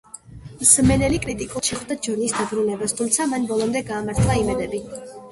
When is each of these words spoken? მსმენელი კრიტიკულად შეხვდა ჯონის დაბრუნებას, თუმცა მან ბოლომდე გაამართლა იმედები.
მსმენელი 0.59 1.17
კრიტიკულად 1.25 1.67
შეხვდა 1.71 1.97
ჯონის 2.07 2.33
დაბრუნებას, 2.37 2.95
თუმცა 3.01 3.27
მან 3.33 3.45
ბოლომდე 3.51 3.83
გაამართლა 3.91 4.39
იმედები. 4.45 4.81